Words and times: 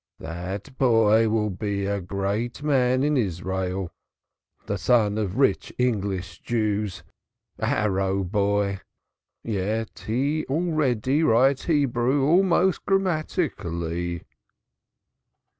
That 0.17 0.75
boy 0.79 1.29
will 1.29 1.51
be 1.51 1.85
a 1.85 2.01
great 2.01 2.63
man 2.63 3.03
in 3.03 3.17
Israel. 3.17 3.91
The 4.65 4.79
son 4.79 5.19
of 5.19 5.37
rich 5.37 5.71
English 5.77 6.39
Jews 6.39 7.03
a 7.59 7.67
Harrow 7.67 8.23
boy, 8.23 8.79
yet 9.43 10.05
he 10.07 10.43
already 10.47 11.21
writes 11.21 11.65
Hebrew 11.65 12.23
almost 12.23 12.83
grammatically." 12.87 14.23